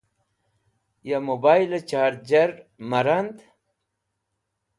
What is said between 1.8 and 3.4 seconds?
charger mar rand